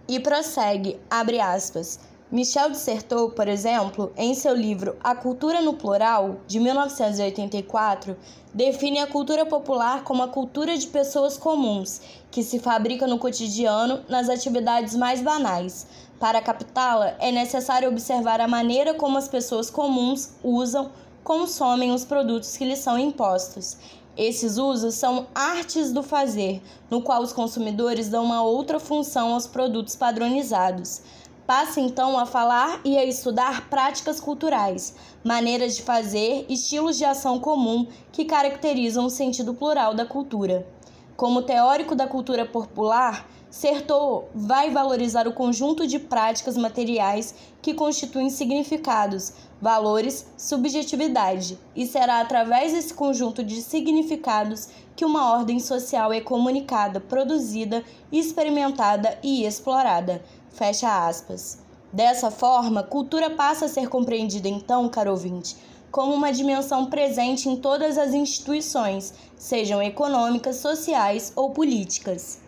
E 0.07 0.19
prossegue, 0.19 0.99
abre 1.07 1.39
aspas. 1.39 1.99
Michel 2.29 2.71
Dissertou, 2.71 3.29
por 3.29 3.47
exemplo, 3.47 4.11
em 4.17 4.33
seu 4.33 4.53
livro 4.53 4.97
A 5.01 5.15
Cultura 5.15 5.61
no 5.61 5.75
Plural, 5.75 6.41
de 6.45 6.59
1984, 6.59 8.17
define 8.53 8.99
a 8.99 9.07
cultura 9.07 9.45
popular 9.45 10.03
como 10.03 10.21
a 10.21 10.27
cultura 10.27 10.77
de 10.77 10.87
pessoas 10.87 11.37
comuns, 11.37 12.01
que 12.29 12.43
se 12.43 12.59
fabrica 12.59 13.07
no 13.07 13.17
cotidiano 13.17 14.01
nas 14.09 14.27
atividades 14.27 14.93
mais 14.93 15.21
banais. 15.21 15.87
Para 16.19 16.41
captá-la, 16.41 17.15
é 17.17 17.31
necessário 17.31 17.87
observar 17.87 18.41
a 18.41 18.47
maneira 18.47 18.93
como 18.93 19.17
as 19.17 19.29
pessoas 19.29 19.69
comuns 19.69 20.31
usam, 20.43 20.91
consomem 21.23 21.93
os 21.93 22.03
produtos 22.03 22.57
que 22.57 22.65
lhes 22.65 22.79
são 22.79 22.99
impostos. 22.99 23.77
Esses 24.17 24.57
usos 24.57 24.95
são 24.95 25.27
artes 25.33 25.93
do 25.93 26.03
fazer, 26.03 26.61
no 26.89 27.01
qual 27.01 27.21
os 27.21 27.31
consumidores 27.31 28.09
dão 28.09 28.25
uma 28.25 28.41
outra 28.41 28.79
função 28.81 29.33
aos 29.33 29.47
produtos 29.47 29.95
padronizados. 29.95 31.01
Passa 31.47 31.79
então 31.79 32.19
a 32.19 32.25
falar 32.25 32.81
e 32.83 32.97
a 32.97 33.05
estudar 33.05 33.69
práticas 33.69 34.19
culturais, 34.19 34.93
maneiras 35.23 35.77
de 35.77 35.81
fazer, 35.81 36.45
estilos 36.49 36.97
de 36.97 37.05
ação 37.05 37.39
comum 37.39 37.87
que 38.11 38.25
caracterizam 38.25 39.05
o 39.05 39.09
sentido 39.09 39.53
plural 39.53 39.93
da 39.93 40.05
cultura. 40.05 40.67
Como 41.15 41.41
teórico 41.41 41.95
da 41.95 42.05
cultura 42.05 42.45
popular, 42.45 43.25
Sertor 43.49 44.25
vai 44.35 44.69
valorizar 44.71 45.25
o 45.25 45.31
conjunto 45.31 45.87
de 45.87 45.97
práticas 45.97 46.57
materiais 46.57 47.33
que 47.61 47.73
constituem 47.73 48.29
significados, 48.29 49.31
valores, 49.61 50.27
subjetividade, 50.37 51.57
e 51.73 51.87
será 51.87 52.19
através 52.19 52.73
desse 52.73 52.93
conjunto 52.93 53.41
de 53.41 53.61
significados 53.61 54.67
que 54.97 55.05
uma 55.05 55.31
ordem 55.31 55.59
social 55.59 56.11
é 56.11 56.19
comunicada, 56.19 56.99
produzida, 56.99 57.83
experimentada 58.11 59.17
e 59.23 59.45
explorada. 59.45 60.21
Fecha 60.57 61.07
aspas. 61.07 61.59
Dessa 61.93 62.31
forma, 62.31 62.81
cultura 62.81 63.29
passa 63.29 63.65
a 63.65 63.69
ser 63.69 63.87
compreendida 63.89 64.49
então, 64.49 64.89
caro 64.89 65.11
ouvinte, 65.11 65.55
como 65.91 66.15
uma 66.15 66.33
dimensão 66.33 66.87
presente 66.87 67.47
em 67.47 67.57
todas 67.57 67.95
as 67.95 68.11
instituições, 68.11 69.13
sejam 69.37 69.83
econômicas, 69.83 70.55
sociais 70.55 71.31
ou 71.35 71.51
políticas. 71.51 72.39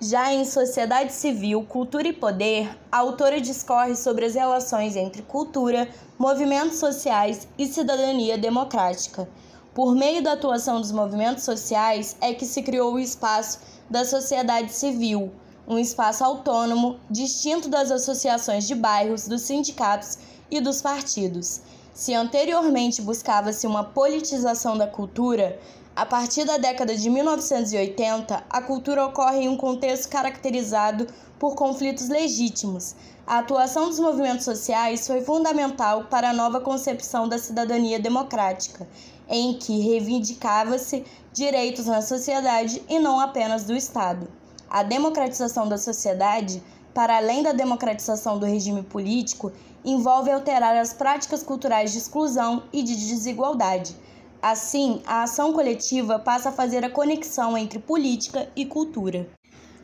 Já 0.00 0.32
em 0.32 0.44
Sociedade 0.44 1.12
Civil, 1.12 1.64
Cultura 1.64 2.06
e 2.06 2.12
Poder, 2.12 2.78
a 2.92 2.98
autora 2.98 3.40
discorre 3.40 3.96
sobre 3.96 4.24
as 4.24 4.36
relações 4.36 4.94
entre 4.94 5.22
cultura, 5.22 5.88
movimentos 6.16 6.78
sociais 6.78 7.48
e 7.58 7.66
cidadania 7.66 8.38
democrática. 8.38 9.28
Por 9.74 9.96
meio 9.96 10.22
da 10.22 10.34
atuação 10.34 10.80
dos 10.80 10.92
movimentos 10.92 11.42
sociais 11.42 12.16
é 12.20 12.32
que 12.32 12.46
se 12.46 12.62
criou 12.62 12.94
o 12.94 13.00
espaço 13.00 13.58
da 13.90 14.04
sociedade 14.04 14.72
civil, 14.72 15.32
um 15.66 15.78
espaço 15.78 16.24
autônomo, 16.24 16.98
distinto 17.10 17.68
das 17.68 17.90
associações 17.90 18.66
de 18.66 18.74
bairros, 18.74 19.28
dos 19.28 19.42
sindicatos 19.42 20.18
e 20.50 20.60
dos 20.60 20.82
partidos. 20.82 21.60
Se 21.94 22.14
anteriormente 22.14 23.02
buscava-se 23.02 23.66
uma 23.66 23.84
politização 23.84 24.76
da 24.76 24.86
cultura, 24.86 25.58
a 25.94 26.06
partir 26.06 26.44
da 26.44 26.56
década 26.56 26.96
de 26.96 27.10
1980, 27.10 28.44
a 28.48 28.62
cultura 28.62 29.04
ocorre 29.06 29.40
em 29.40 29.48
um 29.48 29.58
contexto 29.58 30.08
caracterizado 30.08 31.06
por 31.38 31.54
conflitos 31.54 32.08
legítimos. 32.08 32.94
A 33.26 33.38
atuação 33.38 33.88
dos 33.88 33.98
movimentos 33.98 34.44
sociais 34.44 35.06
foi 35.06 35.20
fundamental 35.20 36.04
para 36.04 36.30
a 36.30 36.32
nova 36.32 36.60
concepção 36.60 37.28
da 37.28 37.38
cidadania 37.38 38.00
democrática, 38.00 38.88
em 39.28 39.54
que 39.58 39.80
reivindicava-se 39.80 41.04
direitos 41.32 41.86
na 41.86 42.00
sociedade 42.00 42.82
e 42.88 42.98
não 42.98 43.20
apenas 43.20 43.64
do 43.64 43.76
Estado. 43.76 44.28
A 44.72 44.82
democratização 44.82 45.68
da 45.68 45.76
sociedade, 45.76 46.62
para 46.94 47.18
além 47.18 47.42
da 47.42 47.52
democratização 47.52 48.38
do 48.38 48.46
regime 48.46 48.82
político, 48.82 49.52
envolve 49.84 50.30
alterar 50.30 50.74
as 50.74 50.94
práticas 50.94 51.42
culturais 51.42 51.92
de 51.92 51.98
exclusão 51.98 52.62
e 52.72 52.82
de 52.82 52.96
desigualdade. 52.96 53.94
Assim, 54.40 55.02
a 55.06 55.24
ação 55.24 55.52
coletiva 55.52 56.18
passa 56.18 56.48
a 56.48 56.52
fazer 56.52 56.86
a 56.86 56.88
conexão 56.88 57.58
entre 57.58 57.78
política 57.78 58.48
e 58.56 58.64
cultura. 58.64 59.28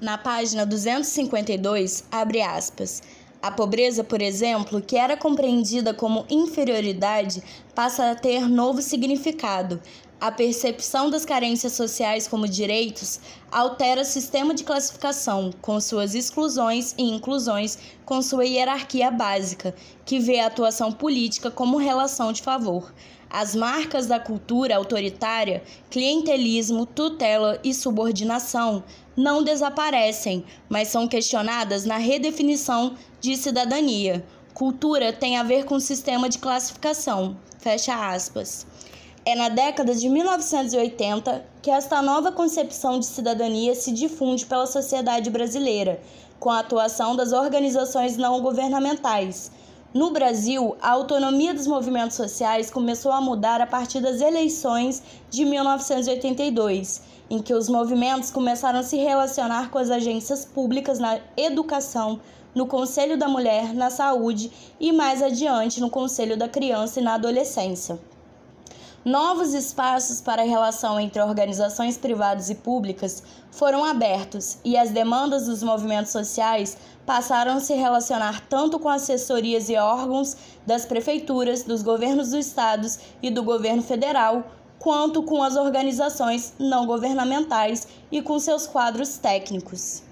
Na 0.01 0.17
página 0.17 0.65
252, 0.65 2.05
abre 2.11 2.41
aspas. 2.41 3.03
A 3.41 3.53
pobreza, 3.53 4.03
por 4.03 4.21
exemplo, 4.21 4.83
que 4.83 4.97
era 4.97 5.17
compreendida 5.17 5.95
como 5.95 6.27
inferioridade, 6.29 7.41
passa 7.73 8.11
a 8.11 8.15
ter 8.17 8.49
novo 8.49 8.83
significado. 8.83 9.81
A 10.21 10.33
percepção 10.33 11.09
das 11.09 11.25
carências 11.25 11.75
sociais 11.75 12.27
como 12.27 12.49
direitos 12.49 13.21
altera 13.53 14.01
o 14.01 14.05
sistema 14.05 14.53
de 14.53 14.65
classificação, 14.65 15.53
com 15.63 15.81
suas 15.81 16.17
exclusões 16.17 16.93
e 16.99 17.05
inclusões, 17.05 17.79
com 18.05 18.21
sua 18.21 18.45
hierarquia 18.45 19.13
básica, 19.13 19.73
que 20.05 20.19
vê 20.19 20.41
a 20.41 20.49
atuação 20.49 20.91
política 20.91 21.53
como 21.53 21.77
relação 21.77 22.33
de 22.33 22.43
favor. 22.43 22.93
As 23.31 23.55
marcas 23.55 24.07
da 24.07 24.19
cultura 24.19 24.75
autoritária, 24.77 25.63
clientelismo, 25.89 26.85
tutela 26.85 27.61
e 27.63 27.73
subordinação 27.73 28.83
não 29.19 29.43
desaparecem, 29.43 30.45
mas 30.69 30.87
são 30.89 31.09
questionadas 31.09 31.85
na 31.85 31.97
redefinição 31.97 32.95
de 33.21 33.37
cidadania. 33.37 34.25
Cultura 34.55 35.13
tem 35.13 35.37
a 35.37 35.43
ver 35.43 35.65
com 35.65 35.81
sistema 35.81 36.29
de 36.29 36.39
classificação. 36.39 37.37
Fecha 37.59 38.13
aspas. 38.13 38.65
É 39.25 39.35
na 39.35 39.49
década 39.49 39.93
de 39.93 40.09
1980 40.09 41.45
que 41.61 41.69
esta 41.69 42.01
nova 42.01 42.31
concepção 42.31 43.01
de 43.01 43.07
cidadania 43.07 43.75
se 43.75 43.91
difunde 43.91 44.47
pela 44.47 44.67
sociedade 44.67 45.31
brasileira, 45.31 46.01
com 46.39 46.51
a 46.51 46.61
atuação 46.61 47.17
das 47.17 47.33
organizações 47.33 48.17
não 48.17 48.41
governamentais. 48.41 49.51
No 49.95 50.11
Brasil, 50.11 50.77
a 50.83 50.91
autonomia 50.91 51.55
dos 51.55 51.67
movimentos 51.67 52.15
sociais 52.15 52.71
começou 52.71 53.11
a 53.11 53.23
mudar 53.23 53.63
a 53.63 53.67
partir 53.67 54.01
das 54.01 54.21
eleições 54.21 55.03
de 55.31 55.47
1982, 55.47 57.01
em 57.31 57.41
que 57.41 57.55
os 57.55 57.71
movimentos 57.71 58.31
começaram 58.31 58.81
a 58.81 58.83
se 58.83 58.99
relacionar 58.99 59.71
com 59.71 59.79
as 59.79 59.91
agências 59.91 60.45
públicas 60.45 60.99
na 60.99 61.19
educação, 61.39 62.21
no 62.55 62.67
Conselho 62.67 63.17
da 63.17 63.29
Mulher, 63.29 63.73
na 63.73 63.89
saúde 63.89 64.53
e 64.79 64.93
mais 64.93 65.23
adiante 65.23 65.81
no 65.81 65.89
Conselho 65.89 66.37
da 66.37 66.51
Criança 66.51 67.01
e 67.01 67.03
na 67.03 67.15
Adolescência. 67.15 67.99
Novos 69.05 69.55
espaços 69.55 70.21
para 70.21 70.43
a 70.43 70.45
relação 70.45 71.01
entre 71.01 71.23
organizações 71.23 71.97
privadas 71.97 72.51
e 72.51 72.55
públicas 72.55 73.23
foram 73.51 73.83
abertos 73.83 74.59
e 74.63 74.77
as 74.77 74.91
demandas 74.91 75.47
dos 75.47 75.63
movimentos 75.63 76.13
sociais 76.13 76.77
passaram 77.09 77.55
a 77.55 77.61
se 77.61 77.73
relacionar 77.73 78.43
tanto 78.51 78.79
com 78.79 78.87
assessorias 78.87 79.71
e 79.71 79.77
órgãos 79.77 80.37
das 80.67 80.85
prefeituras, 80.85 81.63
dos 81.63 81.81
governos 81.81 82.33
dos 82.33 82.45
estados 82.45 82.99
e 83.23 83.31
do 83.31 83.43
governo 83.43 83.83
federal, 83.83 84.53
quanto 84.79 85.23
com 85.23 85.43
as 85.43 85.57
organizações 85.57 86.53
não 86.59 86.85
governamentais 86.85 87.89
e 88.13 88.21
com 88.21 88.39
seus 88.39 88.67
quadros 88.67 89.17
técnicos. 89.17 90.03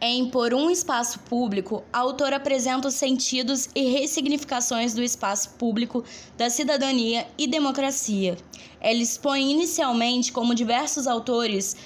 Em 0.00 0.30
Por 0.30 0.54
um 0.54 0.70
Espaço 0.70 1.18
Público, 1.18 1.82
a 1.92 1.98
autora 1.98 2.36
apresenta 2.36 2.86
os 2.86 2.94
sentidos 2.94 3.68
e 3.74 3.90
ressignificações 3.90 4.94
do 4.94 5.02
espaço 5.02 5.50
público, 5.58 6.04
da 6.36 6.48
cidadania 6.48 7.26
e 7.36 7.48
democracia. 7.48 8.38
Ela 8.80 9.00
expõe 9.00 9.50
inicialmente 9.50 10.30
como 10.30 10.54
diversos 10.54 11.08
autores 11.08 11.76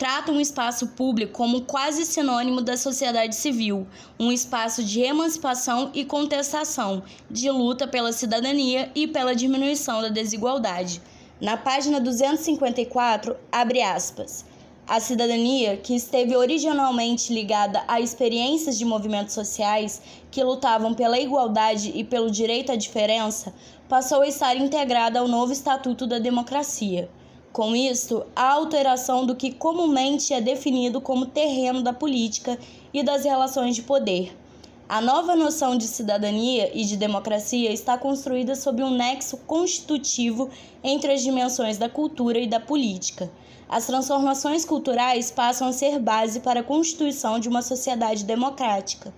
tratam 0.00 0.38
o 0.38 0.40
espaço 0.40 0.86
público 0.86 1.34
como 1.34 1.60
quase 1.60 2.06
sinônimo 2.06 2.62
da 2.62 2.74
sociedade 2.74 3.36
civil, 3.36 3.86
um 4.18 4.32
espaço 4.32 4.82
de 4.82 5.02
emancipação 5.02 5.90
e 5.92 6.06
contestação, 6.06 7.02
de 7.30 7.50
luta 7.50 7.86
pela 7.86 8.10
cidadania 8.10 8.90
e 8.94 9.06
pela 9.06 9.34
diminuição 9.34 10.00
da 10.00 10.08
desigualdade. 10.08 11.02
Na 11.38 11.58
página 11.58 12.00
254, 12.00 13.36
abre 13.52 13.82
aspas. 13.82 14.46
A 14.88 15.00
cidadania, 15.00 15.76
que 15.76 15.94
esteve 15.94 16.34
originalmente 16.34 17.30
ligada 17.34 17.84
a 17.86 18.00
experiências 18.00 18.78
de 18.78 18.86
movimentos 18.86 19.34
sociais 19.34 20.00
que 20.30 20.42
lutavam 20.42 20.94
pela 20.94 21.20
igualdade 21.20 21.92
e 21.94 22.02
pelo 22.04 22.30
direito 22.30 22.72
à 22.72 22.76
diferença, 22.76 23.52
passou 23.86 24.22
a 24.22 24.26
estar 24.26 24.56
integrada 24.56 25.20
ao 25.20 25.28
novo 25.28 25.52
Estatuto 25.52 26.06
da 26.06 26.18
Democracia. 26.18 27.10
Com 27.52 27.74
isto, 27.74 28.24
a 28.36 28.52
alteração 28.52 29.26
do 29.26 29.34
que 29.34 29.52
comumente 29.52 30.32
é 30.32 30.40
definido 30.40 31.00
como 31.00 31.26
terreno 31.26 31.82
da 31.82 31.92
política 31.92 32.56
e 32.94 33.02
das 33.02 33.24
relações 33.24 33.74
de 33.74 33.82
poder. 33.82 34.36
A 34.88 35.00
nova 35.00 35.34
noção 35.34 35.76
de 35.76 35.88
cidadania 35.88 36.70
e 36.72 36.84
de 36.84 36.96
democracia 36.96 37.72
está 37.72 37.98
construída 37.98 38.54
sob 38.54 38.84
um 38.84 38.90
nexo 38.90 39.36
constitutivo 39.48 40.48
entre 40.82 41.12
as 41.12 41.22
dimensões 41.22 41.76
da 41.76 41.88
cultura 41.88 42.38
e 42.38 42.46
da 42.46 42.60
política. 42.60 43.28
As 43.68 43.86
transformações 43.86 44.64
culturais 44.64 45.32
passam 45.32 45.68
a 45.68 45.72
ser 45.72 45.98
base 45.98 46.40
para 46.40 46.60
a 46.60 46.64
constituição 46.64 47.40
de 47.40 47.48
uma 47.48 47.62
sociedade 47.62 48.24
democrática. 48.24 49.12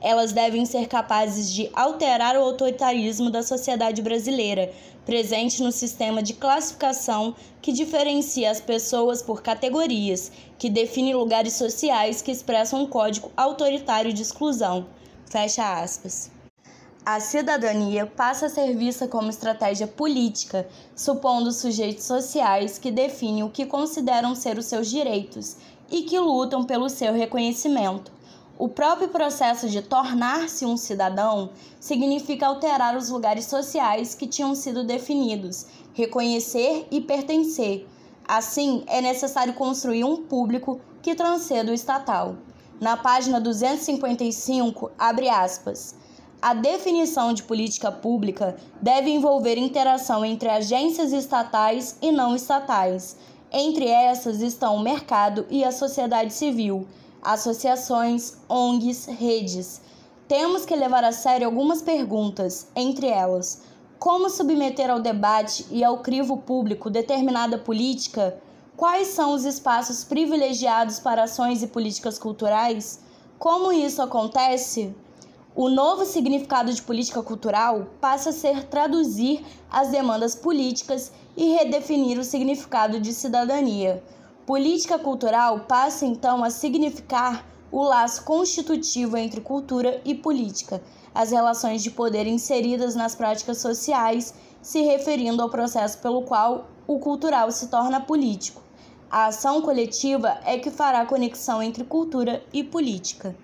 Elas 0.00 0.32
devem 0.32 0.66
ser 0.66 0.86
capazes 0.88 1.52
de 1.52 1.70
alterar 1.72 2.36
o 2.36 2.42
autoritarismo 2.42 3.30
da 3.30 3.42
sociedade 3.42 4.02
brasileira, 4.02 4.72
presente 5.04 5.62
no 5.62 5.72
sistema 5.72 6.22
de 6.22 6.34
classificação 6.34 7.34
que 7.62 7.72
diferencia 7.72 8.50
as 8.50 8.60
pessoas 8.60 9.22
por 9.22 9.42
categorias, 9.42 10.30
que 10.58 10.68
define 10.68 11.14
lugares 11.14 11.54
sociais 11.54 12.20
que 12.20 12.30
expressam 12.30 12.82
um 12.82 12.86
código 12.86 13.30
autoritário 13.36 14.12
de 14.12 14.22
exclusão. 14.22 14.86
Fecha 15.24 15.80
aspas. 15.80 16.30
A 17.04 17.20
cidadania 17.20 18.04
passa 18.04 18.46
a 18.46 18.48
ser 18.48 18.76
vista 18.76 19.06
como 19.06 19.30
estratégia 19.30 19.86
política, 19.86 20.68
supondo 20.94 21.52
sujeitos 21.52 22.04
sociais 22.04 22.78
que 22.78 22.90
definem 22.90 23.44
o 23.44 23.50
que 23.50 23.64
consideram 23.64 24.34
ser 24.34 24.58
os 24.58 24.66
seus 24.66 24.90
direitos 24.90 25.56
e 25.88 26.02
que 26.02 26.18
lutam 26.18 26.64
pelo 26.64 26.88
seu 26.88 27.12
reconhecimento. 27.12 28.15
O 28.58 28.70
próprio 28.70 29.08
processo 29.08 29.68
de 29.68 29.82
tornar-se 29.82 30.64
um 30.64 30.78
cidadão 30.78 31.50
significa 31.78 32.46
alterar 32.46 32.96
os 32.96 33.10
lugares 33.10 33.44
sociais 33.44 34.14
que 34.14 34.26
tinham 34.26 34.54
sido 34.54 34.82
definidos, 34.82 35.66
reconhecer 35.92 36.86
e 36.90 37.02
pertencer. 37.02 37.86
Assim, 38.26 38.82
é 38.86 39.02
necessário 39.02 39.52
construir 39.52 40.04
um 40.04 40.22
público 40.22 40.80
que 41.02 41.14
transcenda 41.14 41.70
o 41.70 41.74
estatal. 41.74 42.36
Na 42.80 42.96
página 42.96 43.38
255, 43.38 44.90
abre 44.98 45.28
aspas. 45.28 45.94
A 46.40 46.54
definição 46.54 47.34
de 47.34 47.42
política 47.42 47.92
pública 47.92 48.56
deve 48.80 49.10
envolver 49.10 49.58
interação 49.58 50.24
entre 50.24 50.48
agências 50.48 51.12
estatais 51.12 51.98
e 52.00 52.10
não 52.10 52.34
estatais. 52.34 53.18
Entre 53.52 53.86
essas 53.86 54.40
estão 54.40 54.76
o 54.76 54.82
mercado 54.82 55.46
e 55.50 55.62
a 55.62 55.72
sociedade 55.72 56.32
civil, 56.32 56.86
associações, 57.26 58.36
ONGs, 58.48 59.06
redes. 59.06 59.80
Temos 60.28 60.64
que 60.64 60.76
levar 60.76 61.02
a 61.02 61.10
sério 61.10 61.46
algumas 61.46 61.82
perguntas, 61.82 62.68
entre 62.74 63.08
elas: 63.08 63.62
como 63.98 64.30
submeter 64.30 64.90
ao 64.90 65.00
debate 65.00 65.66
e 65.70 65.82
ao 65.82 65.98
crivo 65.98 66.36
público 66.36 66.88
determinada 66.88 67.58
política? 67.58 68.38
Quais 68.76 69.08
são 69.08 69.32
os 69.32 69.44
espaços 69.44 70.04
privilegiados 70.04 71.00
para 71.00 71.24
ações 71.24 71.62
e 71.62 71.66
políticas 71.66 72.18
culturais? 72.18 73.00
Como 73.38 73.72
isso 73.72 74.00
acontece? 74.00 74.94
O 75.54 75.70
novo 75.70 76.04
significado 76.04 76.72
de 76.72 76.82
política 76.82 77.22
cultural 77.22 77.86
passa 78.00 78.30
a 78.30 78.32
ser 78.32 78.64
traduzir 78.64 79.42
as 79.70 79.88
demandas 79.88 80.34
políticas 80.34 81.10
e 81.34 81.54
redefinir 81.54 82.18
o 82.18 82.24
significado 82.24 83.00
de 83.00 83.14
cidadania. 83.14 84.04
Política 84.46 84.96
cultural 84.96 85.64
passa 85.66 86.06
então 86.06 86.44
a 86.44 86.50
significar 86.50 87.44
o 87.72 87.82
laço 87.82 88.22
constitutivo 88.22 89.16
entre 89.16 89.40
cultura 89.40 90.00
e 90.04 90.14
política, 90.14 90.80
as 91.12 91.32
relações 91.32 91.82
de 91.82 91.90
poder 91.90 92.28
inseridas 92.28 92.94
nas 92.94 93.12
práticas 93.12 93.58
sociais, 93.58 94.32
se 94.62 94.82
referindo 94.82 95.42
ao 95.42 95.50
processo 95.50 95.98
pelo 95.98 96.22
qual 96.22 96.68
o 96.86 97.00
cultural 97.00 97.50
se 97.50 97.66
torna 97.66 98.00
político. 98.00 98.62
A 99.10 99.26
ação 99.26 99.60
coletiva 99.60 100.38
é 100.44 100.56
que 100.58 100.70
fará 100.70 101.04
conexão 101.04 101.60
entre 101.60 101.82
cultura 101.82 102.40
e 102.52 102.62
política. 102.62 103.34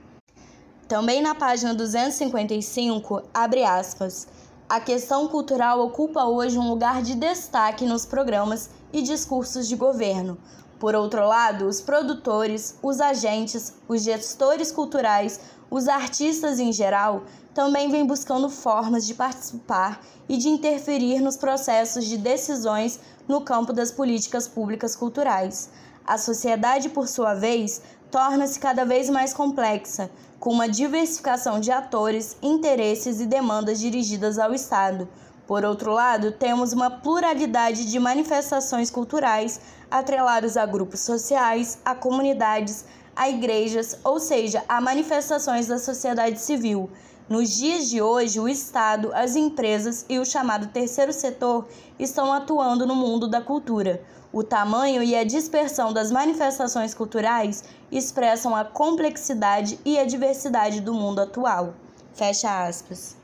Também 0.86 1.20
na 1.20 1.34
página 1.34 1.74
255, 1.74 3.22
abre 3.34 3.64
aspas. 3.64 4.28
A 4.68 4.78
questão 4.78 5.26
cultural 5.26 5.80
ocupa 5.80 6.24
hoje 6.24 6.58
um 6.58 6.68
lugar 6.68 7.02
de 7.02 7.16
destaque 7.16 7.84
nos 7.84 8.06
programas 8.06 8.70
e 8.92 9.02
discursos 9.02 9.66
de 9.66 9.74
governo. 9.74 10.38
Por 10.82 10.96
outro 10.96 11.24
lado, 11.24 11.68
os 11.68 11.80
produtores, 11.80 12.76
os 12.82 13.00
agentes, 13.00 13.72
os 13.86 14.02
gestores 14.02 14.72
culturais, 14.72 15.38
os 15.70 15.86
artistas 15.86 16.58
em 16.58 16.72
geral 16.72 17.22
também 17.54 17.88
vêm 17.88 18.04
buscando 18.04 18.50
formas 18.50 19.06
de 19.06 19.14
participar 19.14 20.00
e 20.28 20.36
de 20.36 20.48
interferir 20.48 21.20
nos 21.20 21.36
processos 21.36 22.04
de 22.06 22.18
decisões 22.18 22.98
no 23.28 23.42
campo 23.42 23.72
das 23.72 23.92
políticas 23.92 24.48
públicas 24.48 24.96
culturais. 24.96 25.70
A 26.04 26.18
sociedade, 26.18 26.88
por 26.88 27.06
sua 27.06 27.32
vez, 27.32 27.80
torna-se 28.10 28.58
cada 28.58 28.84
vez 28.84 29.08
mais 29.08 29.32
complexa, 29.32 30.10
com 30.40 30.50
uma 30.50 30.68
diversificação 30.68 31.60
de 31.60 31.70
atores, 31.70 32.36
interesses 32.42 33.20
e 33.20 33.26
demandas 33.26 33.78
dirigidas 33.78 34.36
ao 34.36 34.52
Estado. 34.52 35.08
Por 35.52 35.66
outro 35.66 35.92
lado, 35.92 36.32
temos 36.32 36.72
uma 36.72 36.90
pluralidade 36.90 37.84
de 37.84 37.98
manifestações 37.98 38.90
culturais 38.90 39.60
atreladas 39.90 40.56
a 40.56 40.64
grupos 40.64 41.00
sociais, 41.00 41.78
a 41.84 41.94
comunidades, 41.94 42.86
a 43.14 43.28
igrejas, 43.28 43.98
ou 44.02 44.18
seja, 44.18 44.64
a 44.66 44.80
manifestações 44.80 45.66
da 45.66 45.78
sociedade 45.78 46.40
civil. 46.40 46.88
Nos 47.28 47.50
dias 47.50 47.90
de 47.90 48.00
hoje, 48.00 48.40
o 48.40 48.48
Estado, 48.48 49.10
as 49.12 49.36
empresas 49.36 50.06
e 50.08 50.18
o 50.18 50.24
chamado 50.24 50.68
terceiro 50.68 51.12
setor 51.12 51.68
estão 51.98 52.32
atuando 52.32 52.86
no 52.86 52.96
mundo 52.96 53.28
da 53.28 53.42
cultura. 53.42 54.02
O 54.32 54.42
tamanho 54.42 55.02
e 55.02 55.14
a 55.14 55.22
dispersão 55.22 55.92
das 55.92 56.10
manifestações 56.10 56.94
culturais 56.94 57.62
expressam 57.90 58.56
a 58.56 58.64
complexidade 58.64 59.78
e 59.84 59.98
a 59.98 60.06
diversidade 60.06 60.80
do 60.80 60.94
mundo 60.94 61.20
atual. 61.20 61.74
Fecha 62.14 62.66
aspas. 62.66 63.20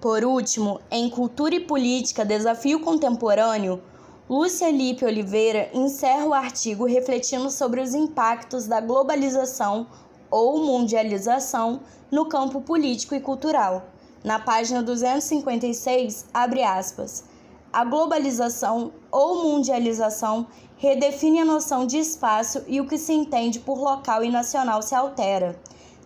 Por 0.00 0.24
último, 0.24 0.80
em 0.92 1.10
Cultura 1.10 1.56
e 1.56 1.60
Política 1.60 2.24
Desafio 2.24 2.78
Contemporâneo, 2.78 3.82
Lúcia 4.30 4.70
Lipe 4.70 5.04
Oliveira 5.04 5.70
encerra 5.74 6.24
o 6.24 6.32
artigo 6.32 6.84
refletindo 6.84 7.50
sobre 7.50 7.80
os 7.80 7.94
impactos 7.94 8.68
da 8.68 8.80
globalização 8.80 9.88
ou 10.30 10.64
mundialização 10.64 11.80
no 12.12 12.26
campo 12.26 12.60
político 12.60 13.12
e 13.16 13.20
cultural. 13.20 13.86
Na 14.22 14.38
página 14.38 14.84
256, 14.84 16.26
abre 16.32 16.62
aspas. 16.62 17.24
A 17.72 17.84
globalização 17.84 18.92
ou 19.10 19.42
mundialização 19.42 20.46
redefine 20.76 21.40
a 21.40 21.44
noção 21.44 21.84
de 21.84 21.98
espaço 21.98 22.62
e 22.68 22.80
o 22.80 22.86
que 22.86 22.98
se 22.98 23.12
entende 23.12 23.58
por 23.58 23.78
local 23.80 24.22
e 24.22 24.30
nacional 24.30 24.80
se 24.80 24.94
altera. 24.94 25.58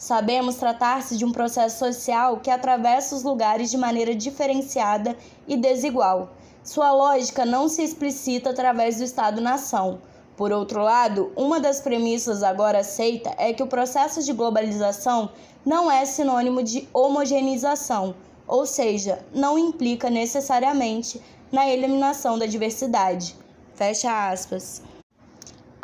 Sabemos 0.03 0.57
tratar-se 0.57 1.17
de 1.17 1.25
um 1.25 1.31
processo 1.31 1.79
social 1.79 2.41
que 2.41 2.51
atravessa 2.51 3.15
os 3.15 3.23
lugares 3.23 3.71
de 3.71 3.79
maneira 3.79 4.17
diferenciada 4.17 5.17
e 5.47 5.57
desigual. 5.57 6.33
Sua 6.65 6.91
lógica 6.91 7.47
não 7.47 7.69
se 7.69 7.85
explicita 7.85 8.51
através 8.51 8.97
do 8.97 9.05
Estado-nação. 9.05 10.01
Por 10.37 10.51
outro 10.51 10.83
lado, 10.83 11.31
uma 11.37 11.61
das 11.61 11.81
premissas 11.81 12.43
agora 12.43 12.81
aceita 12.81 13.33
é 13.39 13.53
que 13.53 13.63
o 13.63 13.69
processo 13.69 14.25
de 14.25 14.33
globalização 14.33 15.31
não 15.65 15.89
é 15.89 16.05
sinônimo 16.05 16.65
de 16.65 16.89
homogeneização, 16.93 18.13
ou 18.45 18.67
seja, 18.67 19.25
não 19.33 19.57
implica 19.57 20.11
necessariamente 20.11 21.23
na 21.53 21.69
eliminação 21.71 22.37
da 22.37 22.47
diversidade. 22.47 23.37
Fecha 23.77 24.31
aspas. 24.33 24.83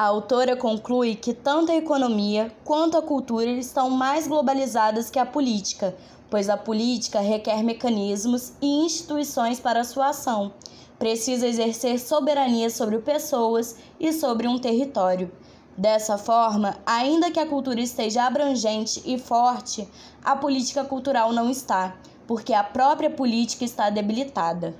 A 0.00 0.04
autora 0.04 0.54
conclui 0.54 1.16
que 1.16 1.34
tanto 1.34 1.72
a 1.72 1.74
economia 1.74 2.52
quanto 2.64 2.96
a 2.96 3.02
cultura 3.02 3.50
estão 3.50 3.90
mais 3.90 4.28
globalizadas 4.28 5.10
que 5.10 5.18
a 5.18 5.26
política, 5.26 5.92
pois 6.30 6.48
a 6.48 6.56
política 6.56 7.18
requer 7.18 7.64
mecanismos 7.64 8.52
e 8.62 8.84
instituições 8.84 9.58
para 9.58 9.82
sua 9.82 10.10
ação. 10.10 10.52
Precisa 11.00 11.48
exercer 11.48 11.98
soberania 11.98 12.70
sobre 12.70 12.98
pessoas 12.98 13.74
e 13.98 14.12
sobre 14.12 14.46
um 14.46 14.56
território. 14.56 15.32
Dessa 15.76 16.16
forma, 16.16 16.76
ainda 16.86 17.32
que 17.32 17.40
a 17.40 17.46
cultura 17.46 17.80
esteja 17.80 18.22
abrangente 18.22 19.02
e 19.04 19.18
forte, 19.18 19.88
a 20.24 20.36
política 20.36 20.84
cultural 20.84 21.32
não 21.32 21.50
está, 21.50 21.96
porque 22.24 22.54
a 22.54 22.62
própria 22.62 23.10
política 23.10 23.64
está 23.64 23.90
debilitada. 23.90 24.76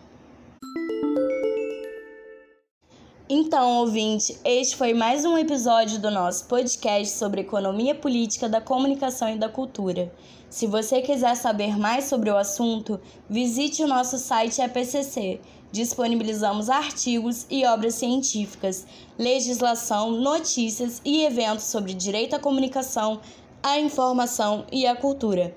Então, 3.30 3.80
ouvinte, 3.80 4.40
este 4.42 4.74
foi 4.74 4.94
mais 4.94 5.22
um 5.26 5.36
episódio 5.36 5.98
do 5.98 6.10
nosso 6.10 6.46
podcast 6.46 7.14
sobre 7.14 7.42
economia 7.42 7.94
política 7.94 8.48
da 8.48 8.58
comunicação 8.58 9.28
e 9.28 9.36
da 9.36 9.50
cultura. 9.50 10.10
Se 10.48 10.66
você 10.66 11.02
quiser 11.02 11.34
saber 11.34 11.78
mais 11.78 12.04
sobre 12.04 12.30
o 12.30 12.38
assunto, 12.38 12.98
visite 13.28 13.84
o 13.84 13.86
nosso 13.86 14.16
site 14.16 14.62
EPCC. 14.62 15.42
Disponibilizamos 15.70 16.70
artigos 16.70 17.44
e 17.50 17.66
obras 17.66 17.96
científicas, 17.96 18.86
legislação, 19.18 20.10
notícias 20.10 21.02
e 21.04 21.22
eventos 21.22 21.66
sobre 21.66 21.92
direito 21.92 22.34
à 22.34 22.38
comunicação, 22.38 23.20
à 23.62 23.78
informação 23.78 24.64
e 24.72 24.86
à 24.86 24.96
cultura. 24.96 25.54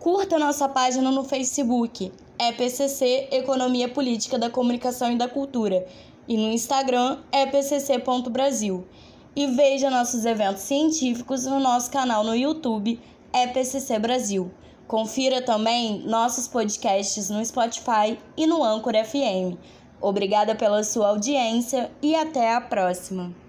Curta 0.00 0.40
nossa 0.40 0.68
página 0.68 1.08
no 1.12 1.22
Facebook, 1.22 2.10
EPCC 2.36 3.28
Economia 3.30 3.88
Política 3.88 4.36
da 4.36 4.50
Comunicação 4.50 5.12
e 5.12 5.16
da 5.16 5.28
Cultura 5.28 5.86
e 6.28 6.36
no 6.36 6.52
Instagram 6.52 7.18
é 7.30 7.46
pcc.brasil. 7.46 8.86
E 9.34 9.46
veja 9.46 9.90
nossos 9.90 10.24
eventos 10.24 10.62
científicos 10.62 11.46
no 11.46 11.58
nosso 11.58 11.90
canal 11.90 12.22
no 12.22 12.34
YouTube 12.34 13.00
EPCC 13.32 13.98
Brasil. 13.98 14.50
Confira 14.86 15.40
também 15.40 16.00
nossos 16.00 16.46
podcasts 16.46 17.30
no 17.30 17.44
Spotify 17.44 18.18
e 18.36 18.46
no 18.46 18.62
Anchor 18.62 18.92
FM. 18.94 19.56
Obrigada 20.00 20.54
pela 20.54 20.84
sua 20.84 21.08
audiência 21.08 21.90
e 22.02 22.14
até 22.14 22.54
a 22.54 22.60
próxima. 22.60 23.41